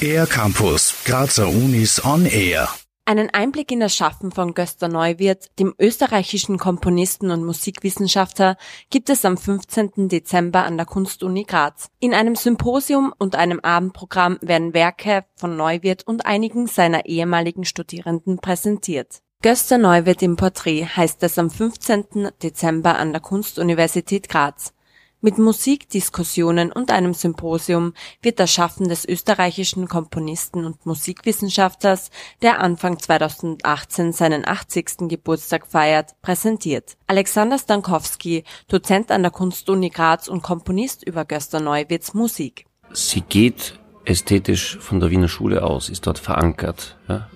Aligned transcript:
Air 0.00 0.26
Campus, 0.26 0.94
Grazer 1.04 1.48
Unis 1.48 2.04
on 2.04 2.24
Air. 2.24 2.68
Einen 3.04 3.30
Einblick 3.30 3.72
in 3.72 3.80
das 3.80 3.94
Schaffen 3.94 4.30
von 4.30 4.54
Gösta 4.54 4.86
Neuwirth, 4.86 5.48
dem 5.58 5.74
österreichischen 5.78 6.58
Komponisten 6.58 7.30
und 7.30 7.44
Musikwissenschaftler, 7.44 8.56
gibt 8.90 9.08
es 9.10 9.24
am 9.24 9.36
15. 9.36 10.08
Dezember 10.08 10.64
an 10.64 10.76
der 10.76 10.86
Kunstuni 10.86 11.44
Graz. 11.44 11.88
In 12.00 12.12
einem 12.12 12.36
Symposium 12.36 13.14
und 13.18 13.34
einem 13.34 13.60
Abendprogramm 13.60 14.38
werden 14.42 14.74
Werke 14.74 15.24
von 15.36 15.56
Neuwirth 15.56 16.06
und 16.06 16.26
einigen 16.26 16.66
seiner 16.66 17.06
ehemaligen 17.06 17.64
Studierenden 17.64 18.38
präsentiert. 18.38 19.20
Gösta 19.42 19.78
Neuwirth 19.78 20.22
im 20.22 20.36
Porträt 20.36 20.84
heißt 20.84 21.22
es 21.22 21.38
am 21.38 21.50
15. 21.50 22.30
Dezember 22.42 22.96
an 22.96 23.12
der 23.12 23.22
Kunstuniversität 23.22 24.28
Graz. 24.28 24.74
Mit 25.20 25.36
Musik, 25.36 25.88
Diskussionen 25.88 26.70
und 26.70 26.92
einem 26.92 27.12
Symposium 27.12 27.92
wird 28.22 28.38
das 28.38 28.52
Schaffen 28.52 28.88
des 28.88 29.04
österreichischen 29.04 29.88
Komponisten 29.88 30.64
und 30.64 30.86
Musikwissenschaftlers, 30.86 32.12
der 32.40 32.60
Anfang 32.60 33.00
2018 33.00 34.12
seinen 34.12 34.46
80. 34.46 35.08
Geburtstag 35.08 35.66
feiert, 35.66 36.14
präsentiert. 36.22 36.96
Alexander 37.08 37.58
Stankowski, 37.58 38.44
Dozent 38.68 39.10
an 39.10 39.22
der 39.22 39.32
Kunstuni 39.32 39.90
Graz 39.90 40.28
und 40.28 40.42
Komponist 40.42 41.02
über 41.04 41.24
Gösta 41.24 41.58
Neuwirths 41.58 42.14
Musik. 42.14 42.66
Sie 42.92 43.22
geht 43.22 43.76
ästhetisch 44.04 44.78
von 44.78 45.00
der 45.00 45.10
Wiener 45.10 45.28
Schule 45.28 45.64
aus, 45.64 45.88
ist 45.88 46.06
dort 46.06 46.20
verankert, 46.20 46.96
ja? 47.08 47.28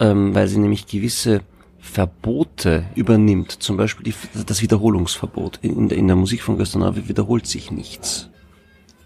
ähm, 0.00 0.34
weil 0.34 0.48
sie 0.48 0.58
nämlich 0.58 0.86
gewisse 0.86 1.40
Verbote 1.82 2.86
übernimmt, 2.94 3.50
zum 3.62 3.76
Beispiel 3.76 4.04
die, 4.04 4.14
das 4.46 4.62
Wiederholungsverbot. 4.62 5.58
In 5.62 5.88
der, 5.88 5.98
in 5.98 6.06
der 6.06 6.16
Musik 6.16 6.42
von 6.42 6.56
Gustave 6.56 7.08
wiederholt 7.08 7.46
sich 7.46 7.70
nichts. 7.70 8.30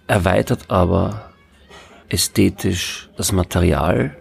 Erweitert 0.07 0.71
aber 0.71 1.33
ästhetisch 2.09 3.09
das 3.16 3.33
Material, 3.33 4.16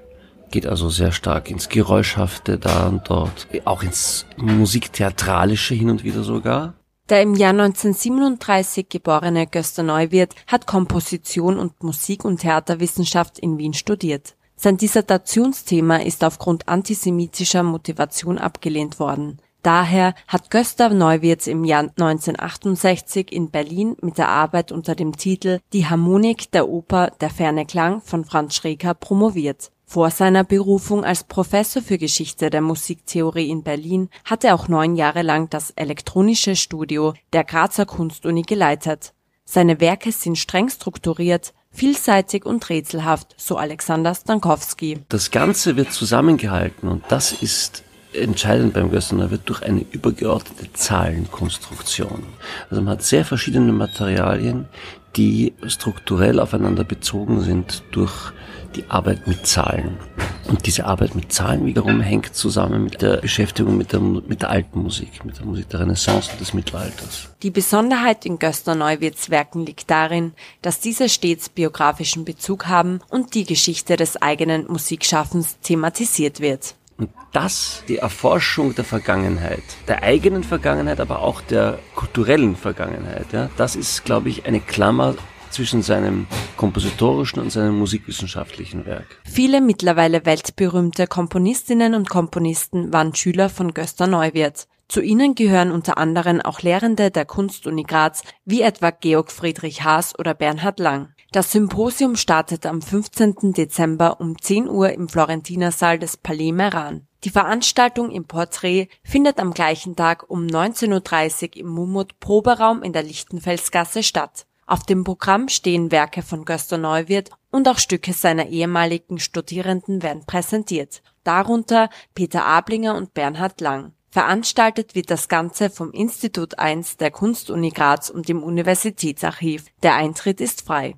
geht 0.51 0.65
also 0.65 0.89
sehr 0.89 1.11
stark 1.11 1.51
ins 1.51 1.69
Geräuschhafte 1.69 2.57
da 2.57 2.87
und 2.87 3.01
dort, 3.09 3.45
auch 3.65 3.83
ins 3.83 4.25
Musiktheatralische 4.37 5.75
hin 5.75 5.89
und 5.89 6.03
wieder 6.03 6.23
sogar. 6.23 6.75
Der 7.09 7.21
im 7.21 7.35
Jahr 7.35 7.51
1937 7.51 8.89
geborene 8.89 9.45
Gösta 9.45 9.83
Neuwirth 9.83 10.33
hat 10.47 10.65
Komposition 10.65 11.59
und 11.59 11.83
Musik- 11.83 12.25
und 12.25 12.39
Theaterwissenschaft 12.39 13.37
in 13.37 13.59
Wien 13.59 13.73
studiert. 13.73 14.34
Sein 14.55 14.77
Dissertationsthema 14.77 15.97
ist 15.97 16.23
aufgrund 16.23 16.67
antisemitischer 16.67 17.63
Motivation 17.63 18.37
abgelehnt 18.37 18.99
worden. 18.99 19.39
Daher 19.65 20.13
hat 20.27 20.51
Gösta 20.51 20.89
Neuwirth 20.89 21.47
im 21.47 21.63
Jahr 21.63 21.89
1968 21.97 23.31
in 23.31 23.49
Berlin 23.49 23.95
mit 23.99 24.19
der 24.19 24.29
Arbeit 24.29 24.71
unter 24.71 24.93
dem 24.93 25.17
Titel 25.17 25.59
Die 25.73 25.87
Harmonik 25.87 26.51
der 26.51 26.69
Oper 26.69 27.11
Der 27.19 27.31
ferne 27.31 27.65
Klang 27.65 27.99
von 28.01 28.25
Franz 28.25 28.55
Schreker 28.55 28.93
promoviert. 28.93 29.71
Vor 29.87 30.09
seiner 30.11 30.43
Berufung 30.43 31.03
als 31.03 31.23
Professor 31.23 31.81
für 31.81 31.97
Geschichte 31.97 32.49
der 32.49 32.61
Musiktheorie 32.61 33.49
in 33.49 33.63
Berlin 33.63 34.09
hat 34.23 34.43
er 34.43 34.55
auch 34.55 34.67
neun 34.67 34.95
Jahre 34.95 35.23
lang 35.23 35.49
das 35.49 35.71
elektronische 35.71 36.55
Studio 36.55 37.13
der 37.33 37.43
Grazer 37.43 37.85
Kunstuni 37.85 38.43
geleitet. 38.43 39.13
Seine 39.45 39.79
Werke 39.79 40.11
sind 40.11 40.37
streng 40.37 40.69
strukturiert, 40.69 41.53
vielseitig 41.75 42.45
und 42.45 42.67
rätselhaft, 42.69 43.35
so 43.37 43.57
Alexander 43.57 44.15
Stankowski. 44.15 44.99
Das 45.09 45.29
Ganze 45.31 45.75
wird 45.75 45.91
zusammengehalten 45.91 46.87
und 46.89 47.03
das 47.09 47.31
ist 47.31 47.83
entscheidend 48.13 48.73
beim 48.73 48.91
Gössener 48.91 49.29
wird 49.29 49.49
durch 49.49 49.61
eine 49.61 49.85
übergeordnete 49.91 50.71
Zahlenkonstruktion. 50.71 52.23
Also 52.69 52.81
man 52.81 52.93
hat 52.93 53.03
sehr 53.03 53.25
verschiedene 53.25 53.73
Materialien, 53.73 54.67
die 55.15 55.53
strukturell 55.67 56.39
aufeinander 56.39 56.83
bezogen 56.83 57.41
sind 57.41 57.83
durch 57.91 58.31
die 58.75 58.89
Arbeit 58.89 59.27
mit 59.27 59.45
Zahlen. 59.45 59.97
Und 60.47 60.65
diese 60.67 60.85
Arbeit 60.85 61.15
mit 61.15 61.31
Zahlen 61.31 61.65
wiederum 61.65 62.01
hängt 62.01 62.35
zusammen 62.35 62.83
mit 62.83 63.01
der 63.01 63.17
Beschäftigung 63.17 63.77
mit 63.77 63.93
der, 63.93 63.99
mit 63.99 64.41
der 64.41 64.49
alten 64.49 64.81
Musik, 64.81 65.25
mit 65.25 65.39
der 65.39 65.45
Musik 65.45 65.69
der 65.69 65.79
Renaissance 65.81 66.31
und 66.31 66.39
des 66.39 66.53
Mittelalters. 66.53 67.29
Die 67.41 67.49
Besonderheit 67.49 68.25
in 68.25 68.37
Göster 68.37 68.75
Neuwirths 68.75 69.29
Werken 69.29 69.65
liegt 69.65 69.89
darin, 69.89 70.33
dass 70.61 70.79
diese 70.79 71.09
stets 71.09 71.49
biografischen 71.49 72.25
Bezug 72.25 72.67
haben 72.67 72.99
und 73.09 73.33
die 73.33 73.45
Geschichte 73.45 73.95
des 73.95 74.21
eigenen 74.21 74.67
Musikschaffens 74.67 75.57
thematisiert 75.61 76.39
wird. 76.39 76.75
Und 76.97 77.09
das, 77.33 77.83
die 77.89 77.97
Erforschung 77.97 78.73
der 78.73 78.85
Vergangenheit, 78.85 79.63
der 79.87 80.03
eigenen 80.03 80.43
Vergangenheit, 80.43 81.01
aber 81.01 81.19
auch 81.19 81.41
der 81.41 81.79
kulturellen 81.93 82.55
Vergangenheit, 82.55 83.33
ja, 83.33 83.49
das 83.57 83.75
ist, 83.75 84.05
glaube 84.05 84.29
ich, 84.29 84.45
eine 84.45 84.61
Klammer 84.61 85.15
zwischen 85.55 85.81
seinem 85.81 86.27
kompositorischen 86.57 87.41
und 87.41 87.49
seinem 87.49 87.79
musikwissenschaftlichen 87.79 88.85
Werk. 88.85 89.21
Viele 89.23 89.61
mittlerweile 89.61 90.25
weltberühmte 90.25 91.07
Komponistinnen 91.07 91.95
und 91.95 92.09
Komponisten 92.09 92.91
waren 92.91 93.15
Schüler 93.15 93.49
von 93.49 93.73
Gösta 93.73 94.05
Neuwirth. 94.05 94.67
Zu 94.87 95.01
ihnen 95.01 95.33
gehören 95.33 95.71
unter 95.71 95.97
anderem 95.97 96.41
auch 96.41 96.61
Lehrende 96.61 97.09
der 97.09 97.25
Kunstuni 97.25 97.83
Graz, 97.83 98.21
wie 98.43 98.61
etwa 98.61 98.91
Georg 98.91 99.31
Friedrich 99.31 99.83
Haas 99.83 100.17
oder 100.19 100.33
Bernhard 100.33 100.79
Lang. 100.79 101.09
Das 101.31 101.51
Symposium 101.51 102.17
startet 102.17 102.65
am 102.65 102.81
15. 102.81 103.53
Dezember 103.53 104.19
um 104.19 104.39
10 104.39 104.69
Uhr 104.69 104.91
im 104.91 105.09
Florentinersaal 105.09 105.97
des 105.97 106.17
Palais 106.17 106.51
Meran. 106.51 107.07
Die 107.23 107.29
Veranstaltung 107.31 108.11
im 108.11 108.25
Porträt 108.25 108.89
findet 109.03 109.39
am 109.39 109.53
gleichen 109.53 109.95
Tag 109.95 110.29
um 110.29 110.45
19.30 110.45 111.43
Uhr 111.43 111.57
im 111.61 111.67
Mummut 111.67 112.19
Proberaum 112.19 112.83
in 112.83 112.93
der 112.93 113.03
Lichtenfelsgasse 113.03 114.03
statt. 114.03 114.45
Auf 114.67 114.83
dem 114.83 115.03
Programm 115.03 115.47
stehen 115.47 115.91
Werke 115.91 116.23
von 116.23 116.43
Gösta 116.43 116.77
Neuwirth 116.77 117.29
und 117.51 117.67
auch 117.67 117.77
Stücke 117.77 118.13
seiner 118.13 118.47
ehemaligen 118.47 119.19
Studierenden 119.19 120.01
werden 120.01 120.25
präsentiert, 120.25 121.03
darunter 121.23 121.89
Peter 122.15 122.45
Ablinger 122.45 122.95
und 122.95 123.13
Bernhard 123.13 123.61
Lang. 123.61 123.93
Veranstaltet 124.09 124.95
wird 124.95 125.11
das 125.11 125.27
Ganze 125.27 125.69
vom 125.69 125.91
Institut 125.91 126.57
1 126.57 126.97
der 126.97 127.11
Kunstuni 127.11 127.69
Graz 127.69 128.09
und 128.09 128.27
dem 128.27 128.41
Universitätsarchiv. 128.41 129.65
Der 129.83 129.95
Eintritt 129.95 130.41
ist 130.41 130.65
frei. 130.65 130.95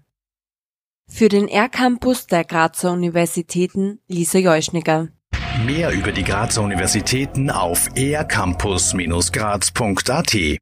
Für 1.09 1.27
den 1.27 1.47
R-Campus 1.47 2.27
der 2.27 2.45
Grazer 2.45 2.91
Universitäten 2.91 3.99
Lisa 4.07 4.37
Jeuschniger. 4.37 5.09
Mehr 5.65 5.91
über 5.91 6.11
die 6.11 6.23
Grazer 6.23 6.61
Universitäten 6.61 7.49
auf 7.49 7.89
ercampus-graz.at 7.95 10.57